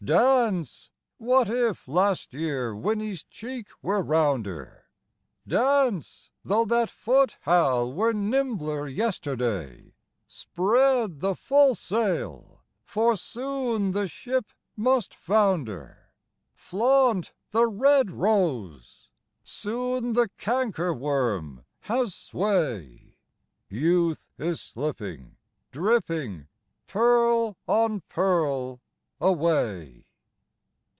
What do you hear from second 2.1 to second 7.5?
year Winnie's cheek were rounder? Dance! tho' that foot,